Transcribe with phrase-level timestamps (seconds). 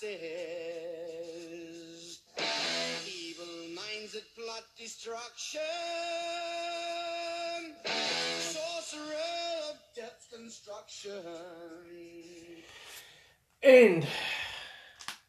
[0.00, 0.20] masses.
[3.06, 5.60] Evil minds that plot destruction.
[8.38, 11.12] Sorcerer of death's construction.
[13.62, 14.06] And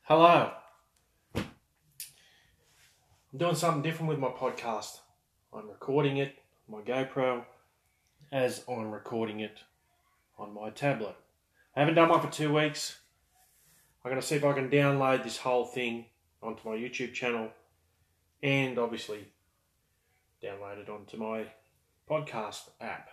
[0.03, 0.51] hello.
[1.35, 1.45] I'm
[3.37, 4.99] doing something different with my podcast.
[5.53, 6.35] I'm recording it
[6.67, 7.45] my GoPro
[8.31, 9.59] as I'm recording it
[10.37, 11.15] on my tablet.
[11.75, 12.98] I haven't done one for two weeks.
[14.03, 16.05] I'm going to see if I can download this whole thing
[16.41, 17.49] onto my YouTube channel
[18.41, 19.27] and obviously
[20.41, 21.47] download it onto my
[22.09, 23.09] podcast app.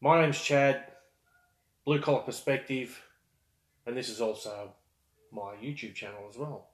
[0.00, 0.84] My name's Chad,
[1.84, 3.02] Blue Collar Perspective,
[3.84, 4.74] and this is also
[5.32, 6.68] my YouTube channel as well,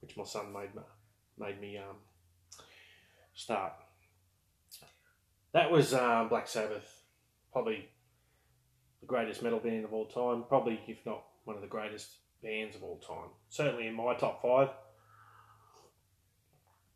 [0.00, 0.70] which my son made
[1.38, 1.96] made me um,
[3.36, 3.72] start.
[5.52, 7.02] That was uh, Black Sabbath,
[7.52, 7.88] probably
[9.04, 12.08] the greatest metal band of all time, probably if not one of the greatest
[12.42, 13.28] bands of all time.
[13.50, 14.70] Certainly in my top five.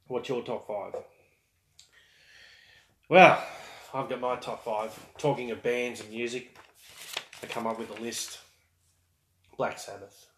[0.07, 1.03] What's your top five?
[3.11, 3.45] Well,
[3.93, 4.99] I've got my top five.
[5.19, 6.57] Talking of bands and music,
[7.43, 8.39] I come up with a list.
[9.59, 10.29] Black Sabbath.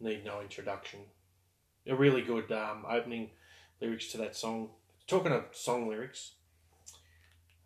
[0.00, 1.00] Need no introduction.
[1.86, 3.30] A really good um, opening
[3.80, 4.68] lyrics to that song.
[5.06, 6.32] Talking of song lyrics,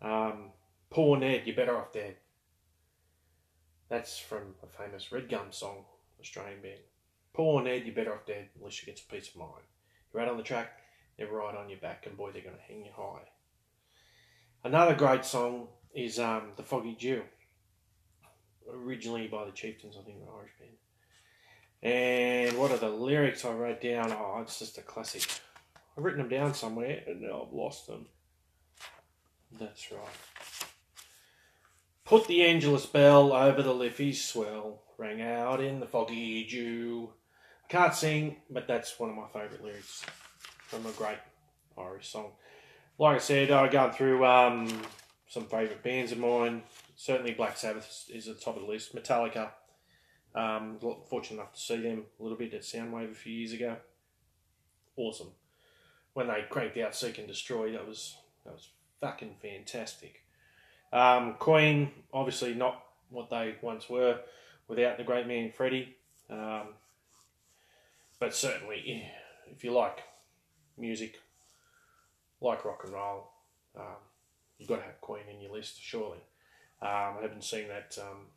[0.01, 0.51] um,
[0.89, 2.15] Poor Ned, you're better off dead.
[3.91, 5.83] That's from a famous Red Gum song,
[6.21, 6.79] Australian band.
[7.33, 9.65] Poor Ned, you're better off dead unless you get a peace of mind.
[10.13, 10.79] You're out on the track,
[11.17, 13.23] they're right on your back, and boy, they're going to hang you high.
[14.63, 17.23] Another great song is um, The Foggy Dew,
[18.73, 20.71] originally by the Chieftains, I think, an Irish band.
[21.83, 24.13] And what are the lyrics I wrote down?
[24.13, 25.27] Oh, it's just a classic.
[25.97, 28.05] I've written them down somewhere, and now I've lost them.
[29.59, 29.99] That's right.
[32.05, 37.11] Put the Angelus bell over the Liffey's swell, rang out in the foggy dew.
[37.69, 40.03] Can't sing, but that's one of my favourite lyrics
[40.67, 41.19] from a great
[41.77, 42.31] Irish song.
[42.97, 44.67] Like I said, I've gone through um,
[45.27, 46.63] some favourite bands of mine.
[46.95, 48.93] Certainly, Black Sabbath is at the top of the list.
[48.93, 49.51] Metallica,
[50.35, 50.77] um,
[51.09, 53.77] fortunate enough to see them a little bit at Soundwave a few years ago.
[54.97, 55.31] Awesome.
[56.13, 58.69] When they cranked out Seek and Destroy, that was that was
[58.99, 60.23] fucking fantastic.
[60.93, 64.19] Um, Queen, obviously not what they once were
[64.67, 65.95] without the great man Freddie.
[66.29, 66.69] Um,
[68.19, 69.09] but certainly,
[69.51, 70.03] if you like
[70.77, 71.19] music,
[72.39, 73.29] like rock and roll,
[73.77, 73.97] um,
[74.57, 76.19] you've got to have Queen in your list, surely.
[76.81, 78.27] Um, I haven't seen that um,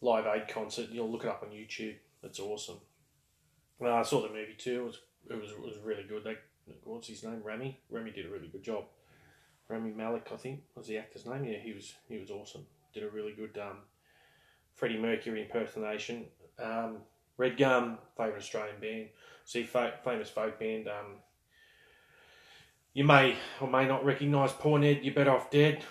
[0.00, 0.88] Live Aid concert.
[0.90, 1.96] You'll look it up on YouTube.
[2.22, 2.78] It's awesome.
[3.82, 4.80] Uh, I saw the movie too.
[4.80, 6.24] It was it was, it was really good.
[6.24, 6.36] They,
[6.84, 7.40] what's his name?
[7.42, 7.78] Remy?
[7.90, 8.84] Remy did a really good job.
[9.70, 11.44] Rami Malek, I think, was the actor's name.
[11.44, 12.66] Yeah, he was he was awesome.
[12.92, 13.78] Did a really good um,
[14.74, 16.26] Freddie Mercury impersonation.
[16.58, 16.98] Um,
[17.36, 19.08] Red Gum, favourite Australian band.
[19.44, 20.88] See, fa- famous folk band.
[20.88, 21.16] Um,
[22.92, 25.00] you may or may not recognise Poor Ned.
[25.02, 25.84] You're better off dead.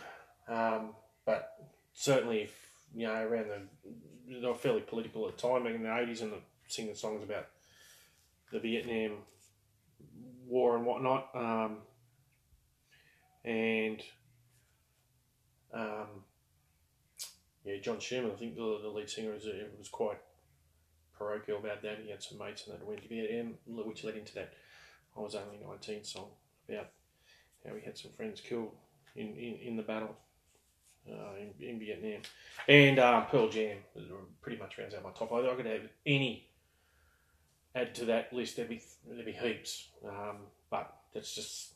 [0.48, 1.56] Um, but
[1.94, 2.54] certainly, if,
[2.94, 3.62] you know, around the
[4.42, 6.38] they were fairly political at the time, in the eighties, and the,
[6.68, 7.48] singing songs about
[8.52, 9.18] the Vietnam
[10.46, 11.30] War and whatnot.
[11.34, 11.78] Um,
[13.46, 14.02] and
[15.74, 16.24] um,
[17.64, 19.46] yeah, John Schumann, I think the, the lead singer, was,
[19.78, 20.20] was quite
[21.18, 22.00] parochial about that.
[22.04, 24.54] He had some mates and that went to Vietnam, which led into that
[25.18, 26.30] I was only 19 song
[26.68, 26.88] about
[27.66, 28.72] how he had some friends killed
[29.16, 30.16] in, in, in the battle
[31.10, 32.22] uh, in, in Vietnam.
[32.68, 33.78] And uh, Pearl Jam
[34.42, 35.32] pretty much rounds out my top.
[35.34, 36.48] I, I could have any
[37.76, 38.56] add to that list.
[38.56, 39.90] There'd be, there'd be heaps.
[40.08, 40.38] Um,
[40.70, 41.74] but that's just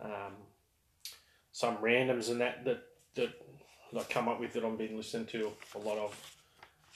[0.00, 0.32] um,
[1.56, 3.30] some randoms and that that that
[3.98, 6.36] I come up with that I've been listening to a lot of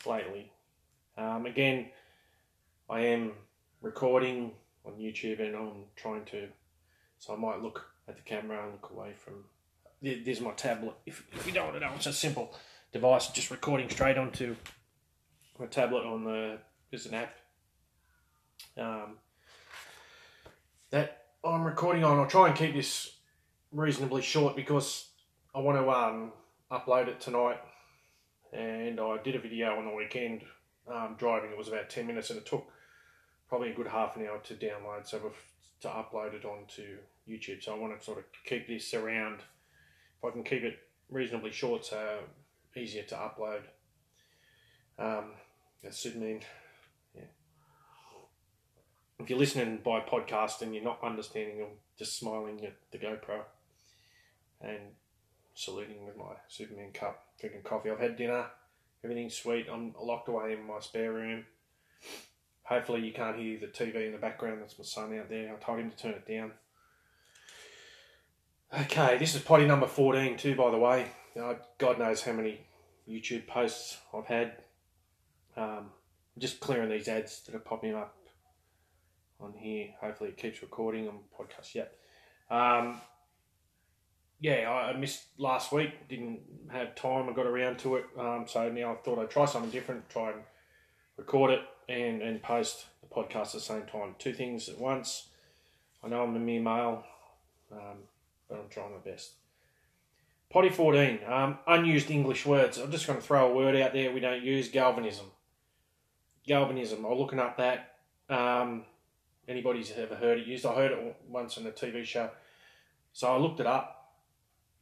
[0.04, 0.52] lately.
[1.16, 1.86] Um, again,
[2.90, 3.32] I am
[3.80, 4.52] recording
[4.84, 6.48] on YouTube and I'm trying to,
[7.18, 9.44] so I might look at the camera and look away from.
[10.02, 10.94] There's my tablet.
[11.06, 12.54] If, if you don't want to know, it's a simple
[12.92, 14.56] device, just recording straight onto
[15.58, 16.58] my tablet on the.
[16.90, 17.34] There's an app
[18.76, 19.16] um,
[20.90, 22.18] that I'm recording on.
[22.18, 23.19] I'll try and keep this
[23.72, 25.08] reasonably short because
[25.54, 26.32] I want to um,
[26.70, 27.58] upload it tonight.
[28.52, 30.42] And I did a video on the weekend
[30.92, 31.50] um, driving.
[31.50, 32.66] It was about 10 minutes and it took
[33.48, 35.32] probably a good half an hour to download, so
[35.80, 37.62] to upload it onto YouTube.
[37.62, 39.40] So I want to sort of keep this around.
[40.18, 40.78] If I can keep it
[41.08, 42.20] reasonably short, so
[42.76, 43.62] easier to upload.
[44.98, 45.32] Um,
[45.92, 46.42] should mean
[47.14, 47.22] Yeah.
[49.18, 53.42] If you're listening by podcast and you're not understanding, I'm just smiling at the GoPro
[54.60, 54.80] and
[55.54, 57.90] saluting with my Superman cup, drinking coffee.
[57.90, 58.46] I've had dinner,
[59.02, 59.66] Everything's sweet.
[59.72, 61.46] I'm locked away in my spare room.
[62.64, 64.60] Hopefully, you can't hear the TV in the background.
[64.60, 65.52] That's my son out there.
[65.52, 66.52] I told him to turn it down.
[68.78, 71.06] Okay, this is Poddy number 14, too, by the way.
[71.34, 72.60] God knows how many
[73.08, 74.52] YouTube posts I've had.
[75.56, 75.86] Um,
[76.38, 78.14] just clearing these ads that are popping up
[79.40, 79.88] on here.
[80.00, 81.96] Hopefully, it keeps recording on podcast yet.
[82.50, 83.00] Um,
[84.40, 86.08] yeah, I missed last week.
[86.08, 86.40] Didn't
[86.72, 87.28] have time.
[87.28, 88.06] I got around to it.
[88.18, 90.08] Um, so now I thought I'd try something different.
[90.08, 90.40] Try and
[91.18, 91.60] record it
[91.90, 94.14] and, and post the podcast at the same time.
[94.18, 95.28] Two things at once.
[96.02, 97.04] I know I'm a mere male,
[97.70, 97.98] um,
[98.48, 99.32] but I'm trying my best.
[100.48, 101.20] Poddy 14.
[101.28, 102.78] Um, unused English words.
[102.78, 105.26] I'm just going to throw a word out there we don't use galvanism.
[106.46, 107.04] Galvanism.
[107.04, 107.96] I'm looking up that.
[108.30, 108.84] Um,
[109.46, 110.64] anybody's ever heard it used?
[110.64, 112.30] I heard it once on a TV show.
[113.12, 113.99] So I looked it up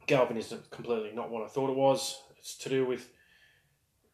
[0.09, 2.19] galvanism is completely not what I thought it was.
[2.39, 3.09] It's to do with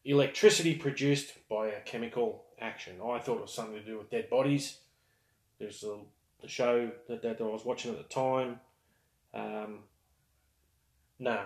[0.04, 2.98] electricity produced by a chemical action.
[2.98, 4.80] I thought it was something to do with dead bodies.
[5.58, 6.00] There's a,
[6.42, 8.60] the show that, that I was watching at the time.
[9.34, 9.80] Um,
[11.18, 11.44] no,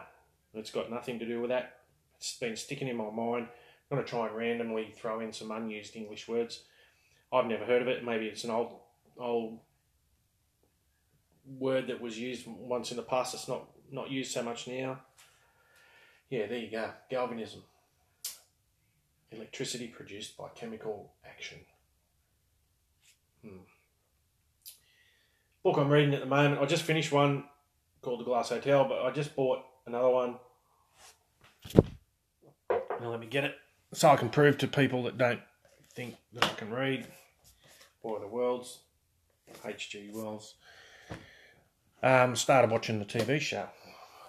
[0.56, 1.82] it's got nothing to do with that.
[2.18, 3.48] It's been sticking in my mind.
[3.92, 6.64] I'm going to try and randomly throw in some unused English words.
[7.32, 8.04] I've never heard of it.
[8.04, 8.80] Maybe it's an old
[9.18, 9.60] old
[11.46, 13.34] word that was used once in the past.
[13.36, 15.00] It's not not used so much now.
[16.30, 16.92] Yeah, there you go.
[17.10, 17.64] Galvanism.
[19.32, 21.60] Electricity produced by chemical action.
[23.44, 23.58] Hmm.
[25.64, 26.62] Book I'm reading at the moment.
[26.62, 27.46] I just finished one
[28.02, 30.36] called The Glass Hotel, but I just bought another one.
[32.70, 33.56] Now let me get it
[33.94, 35.42] so I can prove to people that don't
[35.94, 37.08] think that I can read.
[38.04, 38.80] Boy of the Worlds,
[39.66, 40.12] H.G.
[40.14, 40.56] Wells.
[42.02, 43.68] Um, started watching the TV show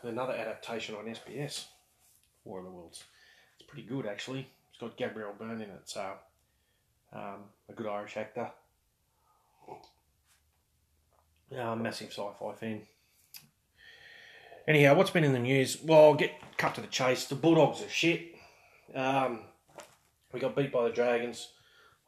[0.03, 1.67] another adaptation on SBS,
[2.45, 3.05] War of the Worlds.
[3.59, 4.49] It's pretty good actually.
[4.71, 6.13] It's got Gabriel Byrne in it, so
[7.13, 8.51] um, a good Irish actor.
[11.57, 12.83] A massive sci-fi fan.
[14.69, 15.79] Anyhow, what's been in the news?
[15.83, 17.27] Well, I'll get cut to the chase.
[17.27, 18.37] The Bulldogs are shit.
[18.95, 19.41] Um,
[20.33, 21.49] we got beat by the Dragons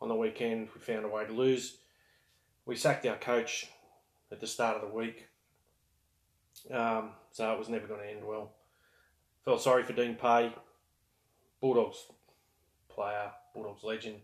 [0.00, 0.68] on the weekend.
[0.74, 1.78] We found a way to lose.
[2.64, 3.67] We sacked our coach
[4.31, 5.26] at the start of the week.
[6.70, 8.52] Um, so it was never going to end well.
[9.44, 10.52] Felt sorry for Dean Pay,
[11.60, 12.06] Bulldogs
[12.88, 14.16] player, Bulldogs legend.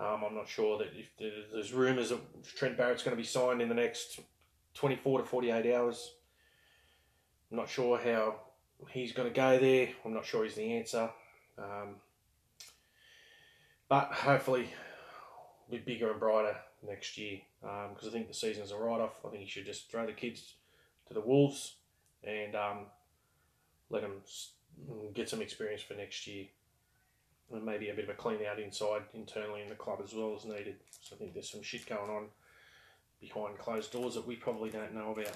[0.00, 1.10] Um, I'm not sure that if
[1.52, 2.20] there's rumours that
[2.56, 4.20] Trent Barrett's going to be signed in the next
[4.74, 6.14] 24 to 48 hours.
[7.50, 8.36] I'm not sure how
[8.90, 9.88] he's going to go there.
[10.04, 11.10] I'm not sure he's the answer.
[11.58, 11.96] Um,
[13.88, 14.68] but hopefully,
[15.70, 19.18] be bigger and brighter next year because um, I think the season's a write off.
[19.26, 20.54] I think he should just throw the kids
[21.08, 21.76] to the Wolves
[22.22, 22.78] and um,
[23.90, 24.12] let them
[25.14, 26.46] get some experience for next year.
[27.52, 30.34] And maybe a bit of a clean out inside internally in the club as well
[30.36, 30.76] as needed.
[31.00, 32.26] So I think there's some shit going on
[33.20, 35.32] behind closed doors that we probably don't know about.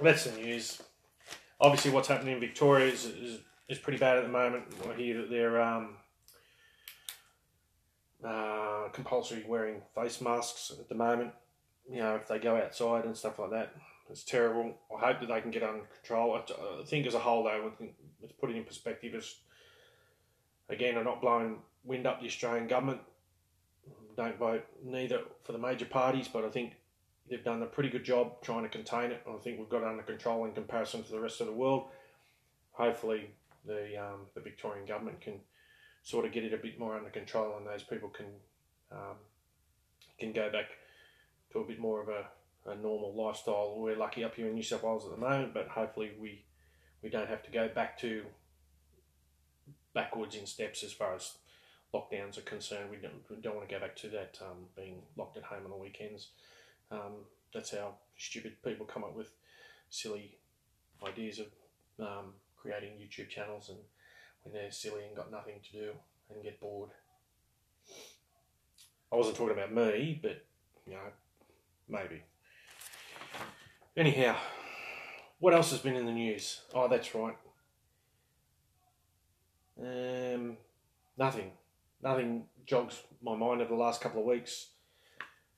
[0.00, 0.82] That's the news.
[1.60, 4.64] Obviously, what's happening in Victoria is, is, is pretty bad at the moment.
[4.86, 5.96] I hear that they're um,
[8.22, 11.32] uh, compulsory wearing face masks at the moment
[11.90, 13.74] you know, if they go outside and stuff like that.
[14.10, 14.74] It's terrible.
[14.94, 16.36] I hope that they can get under control.
[16.36, 17.72] I think as a whole, though,
[18.20, 19.14] let's put it in perspective.
[19.14, 19.34] As
[20.68, 23.00] again, I'm not blowing wind up the Australian government.
[24.16, 26.74] Don't vote neither for the major parties, but I think
[27.28, 29.22] they've done a pretty good job trying to contain it.
[29.28, 31.88] I think we've got it under control in comparison to the rest of the world.
[32.72, 33.30] Hopefully,
[33.64, 35.40] the um, the Victorian government can
[36.02, 38.26] sort of get it a bit more under control, and those people can
[38.92, 39.16] um,
[40.18, 40.66] can go back
[41.54, 42.26] to a bit more of a,
[42.70, 43.74] a normal lifestyle.
[43.78, 46.44] We're lucky up here in New South Wales at the moment, but hopefully we
[47.02, 48.24] we don't have to go back to
[49.94, 51.34] backwards in steps as far as
[51.92, 52.90] lockdowns are concerned.
[52.90, 55.64] We don't, we don't want to go back to that um, being locked at home
[55.64, 56.28] on the weekends.
[56.90, 59.30] Um, that's how stupid people come up with
[59.90, 60.38] silly
[61.06, 61.46] ideas of
[62.00, 63.78] um, creating YouTube channels and
[64.42, 65.90] when they're silly and got nothing to do
[66.32, 66.90] and get bored.
[69.12, 70.42] I wasn't talking about me, but
[70.86, 70.98] you know,
[71.88, 72.22] Maybe.
[73.96, 74.36] Anyhow,
[75.38, 76.62] what else has been in the news?
[76.74, 77.36] Oh, that's right.
[79.80, 80.56] Um,
[81.16, 81.50] nothing.
[82.02, 84.68] Nothing jogs my mind over the last couple of weeks.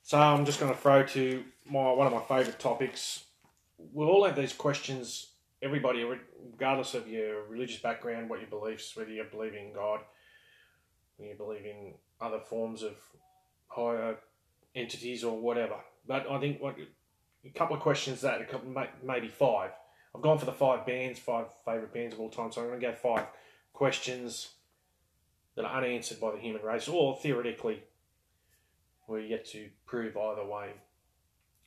[0.03, 3.25] So I'm just going to throw to my one of my favourite topics.
[3.79, 5.33] We'll all have these questions.
[5.63, 6.05] Everybody,
[6.53, 10.01] regardless of your religious background, what your beliefs, whether you believe in God,
[11.17, 12.95] whether you believe in other forms of
[13.69, 14.17] higher
[14.75, 15.77] entities or whatever.
[16.07, 16.77] But I think what
[17.45, 18.41] a couple of questions that
[19.05, 19.71] maybe five.
[20.15, 22.81] I've gone for the five bands, five favourite bands of all time, so I'm going
[22.81, 23.27] to go five
[23.73, 24.49] questions
[25.57, 27.83] that are unanswered by the human race, or theoretically,
[29.07, 30.71] we're yet to prove either way.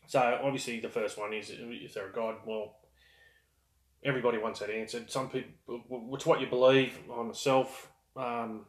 [0.08, 2.36] So obviously, the first one is: is there a God?
[2.46, 2.76] Well,
[4.04, 5.12] everybody wants that answered.
[5.12, 6.98] Some people, it's what you believe.
[7.14, 8.66] I myself um,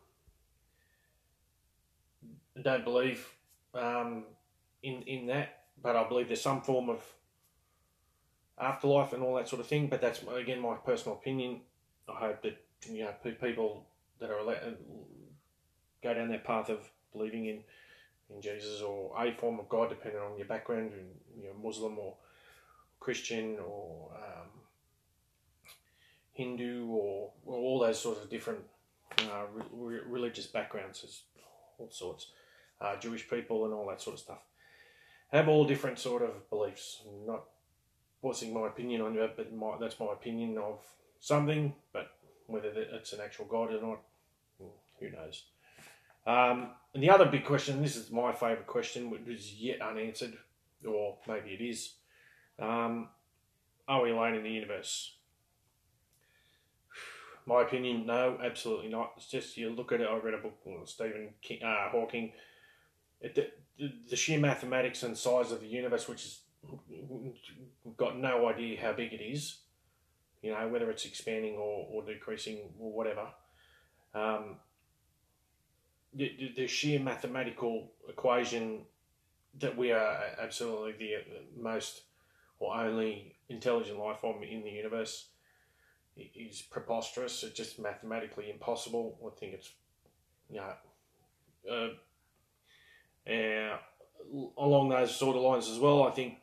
[2.63, 3.27] don't believe
[3.75, 4.25] um,
[4.83, 7.03] in in that, but I believe there's some form of
[8.59, 9.89] afterlife and all that sort of thing.
[9.89, 11.61] But that's again my personal opinion.
[12.09, 13.87] I hope that you know people
[14.19, 14.45] that are
[16.03, 16.81] go down that path of
[17.13, 17.61] believing in
[18.35, 21.99] in Jesus or a form of God, depending on your background, and you know, Muslim
[21.99, 22.15] or
[23.01, 24.49] Christian or um,
[26.33, 28.61] Hindu or, or, all those sorts of different
[29.23, 31.23] uh, re- religious backgrounds,
[31.79, 32.29] all sorts,
[32.81, 34.43] uh, Jewish people and all that sort of stuff,
[35.33, 37.03] have all different sort of beliefs.
[37.07, 37.45] I'm not
[38.23, 40.81] voicing my opinion on it, but my, that's my opinion of
[41.21, 41.75] something.
[41.93, 42.11] But
[42.47, 44.01] whether it's an actual God or not,
[44.99, 45.45] who knows?
[46.27, 50.37] Um, and the other big question, this is my favourite question, which is yet unanswered,
[50.87, 51.95] or maybe it is.
[52.59, 53.09] Um,
[53.89, 55.17] are we alone in the universe?
[57.47, 59.13] My opinion, no, absolutely not.
[59.17, 60.09] It's just you look at it.
[60.09, 62.33] I read a book, Stephen King, uh, Hawking.
[63.21, 63.59] It,
[64.09, 66.41] the, sheer mathematics and size of the universe, which is
[66.99, 69.59] we've got no idea how big it is.
[70.43, 73.27] You know whether it's expanding or, or decreasing or whatever.
[74.15, 74.57] Um,
[76.15, 78.81] the, the sheer mathematical equation
[79.59, 82.03] that we are absolutely the most
[82.59, 85.29] or only intelligent life form in the universe
[86.17, 87.43] is preposterous.
[87.43, 89.19] It's just mathematically impossible.
[89.25, 89.71] I think it's,
[90.51, 91.89] you know, uh,
[93.31, 93.77] uh,
[94.59, 96.03] along those sort of lines as well.
[96.03, 96.39] I think,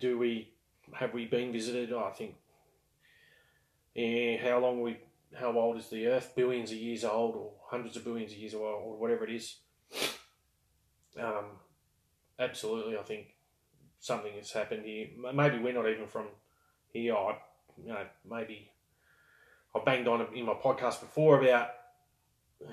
[0.00, 0.52] do we
[0.94, 1.92] have we been visited?
[1.92, 2.34] I think,
[3.94, 4.98] yeah, how long we
[5.38, 6.32] how old is the Earth?
[6.34, 9.56] Billions of years old, or hundreds of billions of years old, or whatever it is.
[11.18, 11.44] Um,
[12.38, 13.34] absolutely, I think
[14.00, 15.08] something has happened here.
[15.34, 16.26] Maybe we're not even from
[16.92, 17.14] here.
[17.14, 17.36] I,
[17.82, 18.70] you know, maybe
[19.74, 21.68] I banged on in my podcast before about,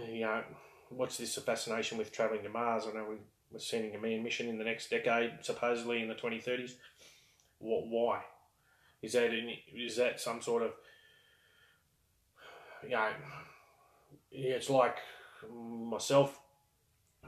[0.10, 0.44] you know,
[0.90, 2.86] what's this fascination with traveling to Mars?
[2.88, 3.16] I know we
[3.52, 6.74] we're sending a man mission in the next decade, supposedly in the 2030s.
[7.60, 7.88] What?
[7.88, 8.22] Why?
[9.02, 9.32] Is that
[9.74, 10.72] is that some sort of
[12.84, 13.10] you know,
[14.32, 14.98] it's like
[15.52, 16.40] myself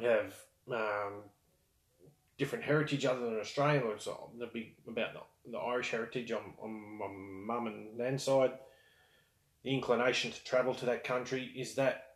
[0.02, 0.34] have
[0.72, 1.24] um,
[2.38, 3.84] different heritage other than Australian.
[3.88, 8.54] It's there'd be about the, the Irish heritage on, on my mum and nan's side.
[9.64, 12.09] The inclination to travel to that country is that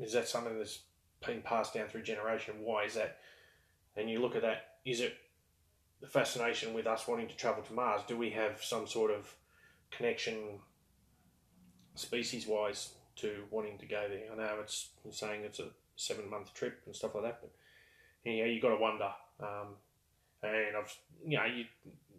[0.00, 0.80] is that something that's
[1.26, 2.54] been passed down through generation?
[2.60, 3.18] Why is that?
[3.96, 4.76] And you look at that.
[4.84, 5.14] Is it
[6.00, 8.02] the fascination with us wanting to travel to Mars?
[8.06, 9.34] Do we have some sort of
[9.90, 10.60] connection
[11.94, 14.32] species wise to wanting to go there.
[14.32, 17.50] I know it's saying it's a seven month trip and stuff like that, but
[18.24, 19.10] yeah, you got to wonder.
[19.40, 19.76] Um,
[20.42, 21.64] and I've you know you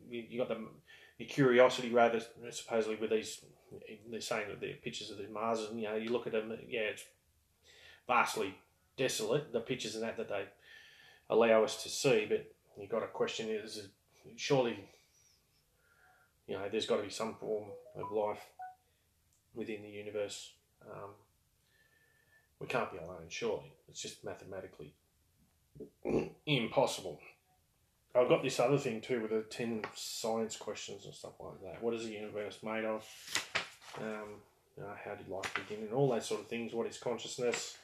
[0.09, 0.59] you got the
[1.17, 3.41] your curiosity rather supposedly with these
[4.09, 6.51] they're saying that they're pictures of the Mars and you know you look at them
[6.67, 7.05] yeah it's
[8.11, 8.53] vastly
[8.97, 10.43] desolate the pictures and that that they
[11.29, 12.45] allow us to see but
[12.77, 13.87] you've got to question is
[14.35, 14.75] surely
[16.47, 18.45] you know there's got to be some form of life
[19.53, 20.53] within the universe.
[20.89, 21.11] Um,
[22.59, 23.73] we can't be alone, surely.
[23.89, 24.93] It's just mathematically
[26.45, 27.19] impossible.
[28.13, 31.81] I've got this other thing too with the 10 science questions and stuff like that.
[31.81, 33.05] What is the universe made of?
[33.99, 34.41] Um,
[34.77, 35.85] you know, how did life begin?
[35.85, 36.73] And all those sort of things.
[36.73, 37.77] What is consciousness?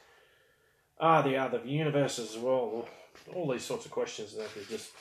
[1.00, 2.88] Are the other universes as well?
[3.34, 4.92] All these sorts of questions that are just,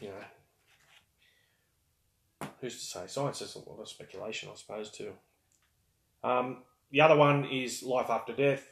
[0.00, 0.24] you know,
[2.60, 3.06] who's to say?
[3.06, 5.12] Science is a lot of speculation, I suppose, too.
[6.22, 6.58] Um,
[6.90, 8.66] the other one is life after death.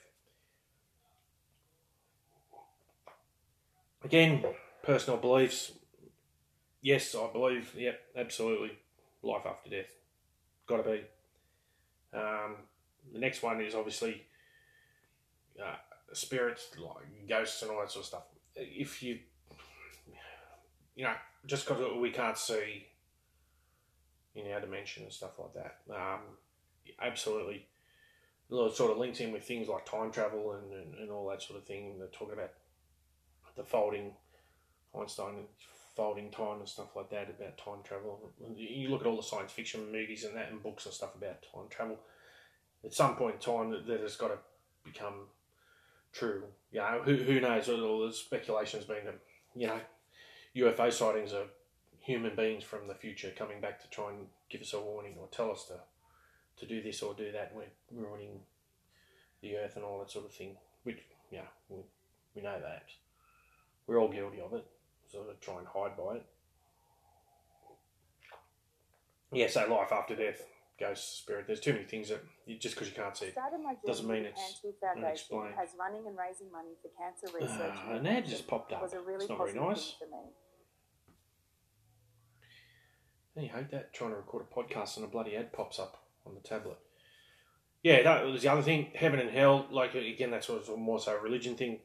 [4.05, 4.45] Again,
[4.83, 5.73] personal beliefs.
[6.81, 7.75] Yes, I believe.
[7.77, 8.79] Yep, absolutely.
[9.23, 9.91] Life after death.
[10.67, 11.03] Got to be.
[12.13, 12.57] Um,
[13.13, 14.23] the next one is obviously
[15.63, 15.75] uh,
[16.13, 18.23] spirits, like ghosts and all that sort of stuff.
[18.55, 19.19] If you,
[20.95, 21.15] you know,
[21.47, 22.87] just because we can't see
[24.35, 26.21] in our dimension and stuff like that, um,
[27.01, 27.67] absolutely
[28.51, 31.43] It sort of links in with things like time travel and, and, and all that
[31.43, 31.99] sort of thing.
[31.99, 32.53] They're talking about
[33.57, 34.13] the folding,
[34.99, 35.45] Einstein
[35.95, 38.31] folding time and stuff like that about time travel.
[38.57, 41.43] You look at all the science fiction movies and that and books and stuff about
[41.43, 41.99] time travel.
[42.85, 44.39] At some point in time, that has got to
[44.85, 45.27] become
[46.13, 46.45] true.
[46.73, 47.69] You know, who, who knows?
[47.69, 49.19] All the speculation has been that,
[49.55, 49.81] you know,
[50.57, 51.47] UFO sightings are
[52.01, 55.29] human beings from the future coming back to try and give us a warning or
[55.29, 55.75] tell us to
[56.59, 57.53] to do this or do that.
[57.55, 58.41] We're ruining
[59.43, 60.57] the earth and all that sort of thing.
[60.83, 60.99] Which,
[61.31, 61.79] yeah, we,
[62.35, 62.85] we know that.
[63.87, 64.67] We're all guilty of it.
[65.11, 66.27] Sort of try and hide by it.
[69.33, 70.43] Yeah, so life after death,
[70.79, 71.47] ghost, spirit.
[71.47, 73.37] There's too many things that you, just because you can't see it.
[73.87, 74.63] Doesn't mean it's
[74.97, 75.55] unexplained.
[75.61, 77.77] as running and raising money for cancer research.
[77.87, 78.83] Uh, and an ad just popped up.
[78.83, 79.95] Was a really It's not very nice.
[79.99, 80.33] for me.
[83.35, 83.93] Don't you hate that?
[83.93, 86.79] Trying to record a podcast and a bloody ad pops up on the tablet.
[87.83, 88.91] Yeah, that was the other thing.
[88.95, 91.79] Heaven and hell, like again, that's sort of more so a religion thing.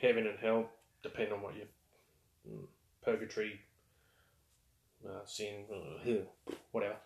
[0.00, 0.68] Heaven and hell
[1.02, 1.62] depend on what you
[2.46, 2.66] mm,
[3.02, 3.60] purgatory,
[5.08, 6.12] uh, sin, uh,
[6.72, 6.96] whatever.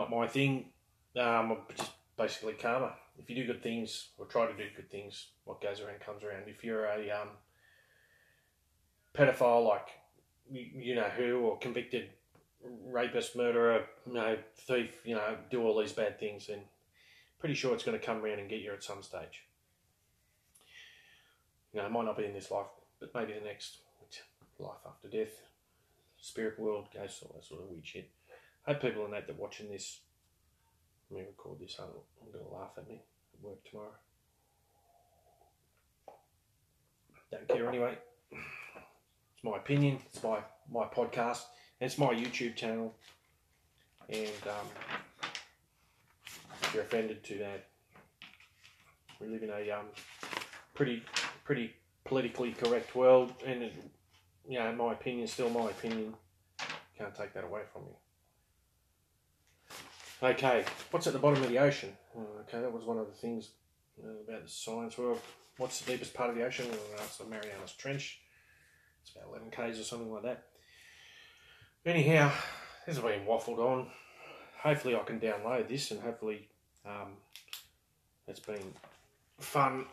[0.00, 0.64] Not my thing.
[1.14, 2.94] Um, just basically karma.
[3.18, 6.24] If you do good things or try to do good things, what goes around comes
[6.24, 6.44] around.
[6.46, 7.28] If you're a um,
[9.14, 9.88] pedophile, like
[10.50, 12.08] you, know who, or convicted
[12.86, 16.60] rapist, murderer, you know, thief, you know, do all these bad things, then
[17.38, 19.44] pretty sure it's going to come around and get you at some stage.
[21.74, 22.68] You know, it might not be in this life,
[23.00, 23.80] but maybe the next
[24.58, 25.42] life after death,
[26.18, 28.10] spirit world, ghosts, all that sort of weird shit.
[28.66, 30.00] I hope people in that that watching this,
[31.10, 31.88] let me record this, I'm
[32.32, 33.02] going to laugh at me
[33.34, 33.94] at work tomorrow.
[37.30, 37.96] Don't care anyway.
[38.32, 39.98] It's my opinion.
[40.06, 41.42] It's my my podcast.
[41.80, 42.94] It's my YouTube channel.
[44.08, 44.66] And um,
[46.62, 47.66] if you're offended to that,
[49.20, 49.86] we live in a um,
[50.74, 51.02] pretty
[51.44, 51.72] pretty
[52.04, 53.74] politically correct world, and it,
[54.48, 56.14] you know, my opinion still my opinion.
[56.98, 58.09] Can't take that away from you.
[60.22, 61.96] Okay, what's at the bottom of the ocean?
[62.16, 63.50] Oh, Okay, that was one of the things
[64.04, 65.18] uh, about the science world.
[65.56, 66.66] What's the deepest part of the ocean?
[66.70, 68.20] Well, it's the Marianas Trench.
[69.02, 70.42] It's about 11 k's or something like that.
[71.86, 72.32] Anyhow,
[72.86, 73.86] this has been waffled on.
[74.62, 76.48] Hopefully, I can download this, and hopefully,
[76.84, 77.12] um,
[78.28, 78.74] it's been
[79.38, 79.86] fun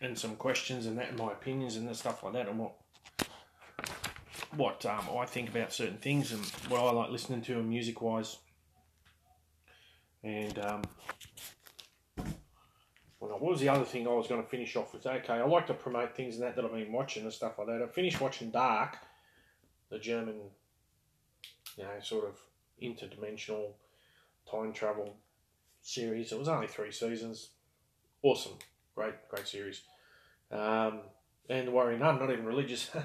[0.00, 2.72] and some questions and that, and my opinions and stuff like that, and what
[4.56, 8.38] what um, I think about certain things and what I like listening to, music wise.
[10.22, 10.82] And um,
[13.20, 15.06] well, what was the other thing I was going to finish off with?
[15.06, 17.68] Okay, I like to promote things and that that I've been watching and stuff like
[17.68, 17.82] that.
[17.82, 18.96] I finished watching Dark,
[19.90, 20.36] the German,
[21.76, 22.38] you know, sort of
[22.82, 23.72] interdimensional
[24.50, 25.16] time travel
[25.82, 26.32] series.
[26.32, 27.50] It was only three seasons.
[28.22, 28.58] Awesome,
[28.94, 29.82] great, great series.
[30.50, 31.00] Um,
[31.48, 32.90] and Warrior Nun, not even religious.
[32.94, 33.02] I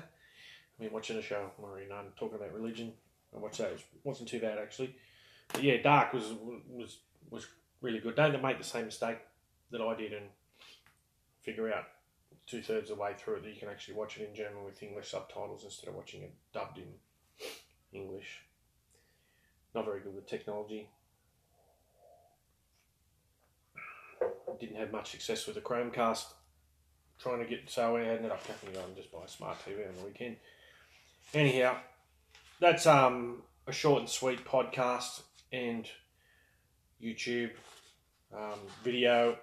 [0.79, 2.93] mean, watching a show, Warrior Nun, talking about religion.
[3.33, 3.71] I watched that.
[3.71, 4.95] It wasn't too bad actually.
[5.53, 6.33] But yeah, Dark was
[6.69, 6.97] was
[7.29, 7.47] was
[7.81, 8.15] really good.
[8.15, 9.17] Don't make the same mistake
[9.71, 10.25] that I did and
[11.43, 11.85] figure out
[12.47, 14.63] two thirds of the way through it that you can actually watch it in German
[14.63, 16.87] with English subtitles instead of watching it dubbed in
[17.91, 18.41] English.
[19.73, 20.89] Not very good with technology.
[24.59, 26.25] Didn't have much success with the Chromecast.
[27.19, 29.57] Trying to get so I ended up having to go and just buy a smart
[29.65, 30.35] TV on the weekend.
[31.33, 31.77] Anyhow,
[32.59, 35.21] that's um a short and sweet podcast
[35.55, 35.89] and
[37.01, 37.51] YouTube
[38.33, 39.37] um, video.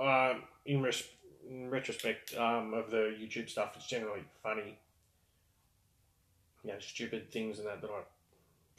[0.00, 1.08] Um, in, res-
[1.48, 4.78] in retrospect um, of the YouTube stuff, it's generally funny.
[6.64, 8.02] You know, stupid things and that that I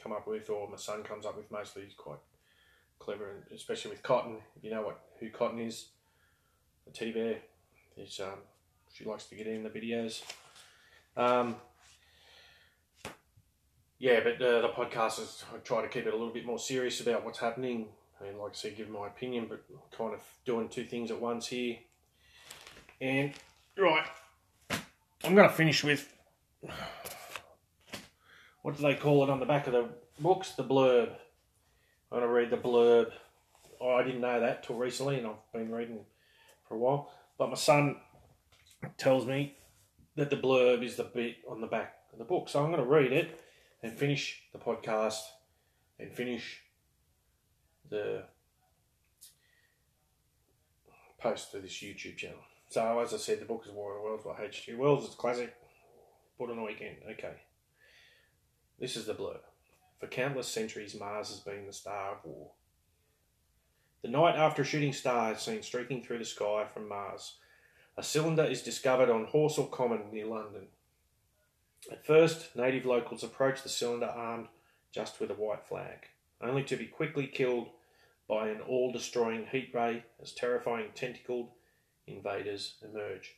[0.02, 1.52] come up with, or my son comes up with.
[1.52, 2.20] Mostly, he's quite
[3.00, 4.38] clever, and especially with Cotton.
[4.62, 5.88] You know what who Cotton is,
[6.86, 7.38] the teddy bear.
[7.96, 8.40] He's um,
[8.94, 10.24] she likes to get in the videos.
[11.18, 11.58] Um,
[14.04, 16.60] yeah, but uh, the podcast is I try to keep it a little bit more
[16.60, 17.88] serious about what's happening.
[18.20, 19.64] And like I said, give my opinion, but
[19.98, 21.78] kind of doing two things at once here.
[23.00, 23.32] And
[23.78, 24.06] right,
[25.24, 26.14] I'm going to finish with
[28.62, 29.88] what do they call it on the back of the
[30.20, 30.52] books?
[30.52, 31.12] The blurb.
[32.12, 33.10] I'm going to read the blurb.
[33.80, 36.00] Oh, I didn't know that till recently, and I've been reading
[36.68, 37.10] for a while.
[37.38, 37.96] But my son
[38.98, 39.56] tells me
[40.18, 42.84] that the blurb is the bit on the back of the book, so I'm going
[42.84, 43.40] to read it
[43.84, 45.20] and finish the podcast
[46.00, 46.62] and finish
[47.90, 48.24] the
[51.20, 52.40] post to this YouTube channel.
[52.70, 54.74] So, as I said, the book is War of the Worlds by H.G.
[54.74, 55.06] Wells.
[55.06, 55.54] It's a classic.
[56.40, 56.98] Put on the weekend.
[57.12, 57.36] Okay.
[58.80, 59.42] This is the blurb.
[60.00, 62.52] For countless centuries, Mars has been the star of war.
[64.02, 67.36] The night after a shooting star is seen streaking through the sky from Mars,
[67.96, 70.68] a cylinder is discovered on Horsell Common near London.
[71.92, 74.48] At first, native locals approach the cylinder armed
[74.92, 76.08] just with a white flag,
[76.42, 77.70] only to be quickly killed
[78.28, 81.50] by an all destroying heat ray as terrifying tentacled
[82.08, 83.36] invaders emerge.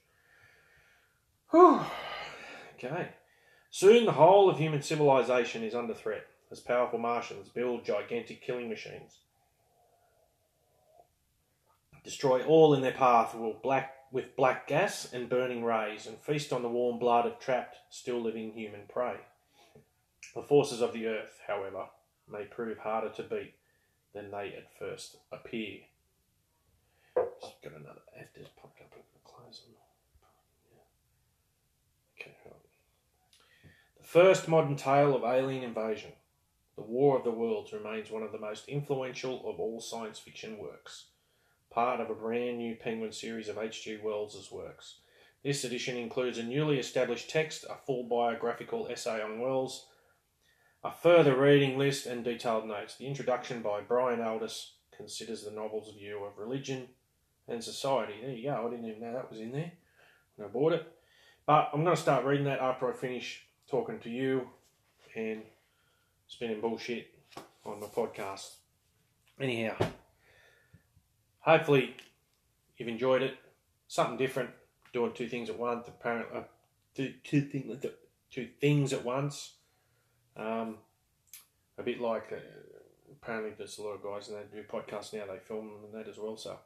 [1.51, 1.81] Whew.
[2.75, 3.09] Okay.
[3.71, 6.25] Soon the whole of human civilization is under threat.
[6.51, 9.19] as powerful Martians build gigantic killing machines.
[12.03, 16.53] Destroy all in their path will black with black gas and burning rays, and feast
[16.53, 19.17] on the warm blood of trapped, still living human prey.
[20.33, 21.87] The forces of the earth, however,
[22.31, 23.55] may prove harder to beat
[24.13, 25.79] than they at first appear.
[27.41, 27.99] Just got another
[28.39, 28.93] just popped up.
[29.25, 29.63] Close.
[33.97, 36.13] The first modern tale of alien invasion,
[36.77, 40.57] The War of the Worlds, remains one of the most influential of all science fiction
[40.57, 41.07] works,
[41.75, 43.99] part of a brand new Penguin series of H.G.
[44.01, 44.99] Wells' works.
[45.43, 49.87] This edition includes a newly established text, a full biographical essay on Wells,
[50.85, 52.95] a further reading list, and detailed notes.
[52.95, 56.87] The introduction by Brian Aldiss considers the novel's view of religion
[57.49, 58.13] and society.
[58.21, 58.65] There you go.
[58.65, 59.73] I didn't even know that was in there
[60.37, 60.89] when I bought it.
[61.45, 64.47] But I'm going to start reading that after I finish talking to you
[65.13, 65.41] and
[66.27, 67.07] spinning bullshit
[67.65, 68.55] on my podcast.
[69.41, 69.75] Anyhow,
[71.45, 71.95] hopefully
[72.77, 73.37] you've enjoyed it.
[73.87, 74.49] Something different,
[74.93, 75.87] doing two things at once.
[75.87, 76.43] Apparently, uh,
[76.95, 77.85] two, two things,
[78.31, 79.53] two things at once.
[80.35, 80.79] Um,
[81.77, 82.37] a bit like uh,
[83.11, 85.31] apparently there's a lot of guys and they do podcasts now.
[85.31, 86.35] They film them and that as well.
[86.35, 86.57] So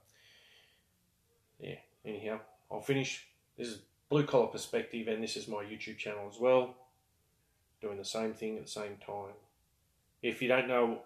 [1.59, 1.75] yeah.
[2.05, 2.39] Anyhow,
[2.71, 3.27] I'll finish.
[3.57, 6.75] This is blue collar perspective, and this is my YouTube channel as well.
[7.81, 9.33] Doing the same thing at the same time.
[10.21, 11.01] If you don't know,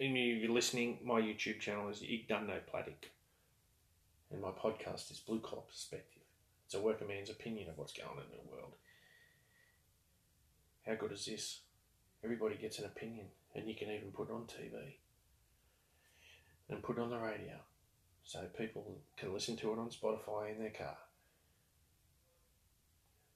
[0.00, 3.10] any you're listening, my YouTube channel is Ig Dunno Platic,
[4.30, 6.22] and my podcast is Blue Collar Perspective.
[6.64, 8.72] It's a worker man's opinion of what's going on in the world.
[10.86, 11.60] How good is this?
[12.24, 14.94] Everybody gets an opinion, and you can even put it on TV
[16.70, 17.56] and put it on the radio
[18.24, 20.96] so people can listen to it on Spotify in their car.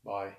[0.05, 0.35] Bye.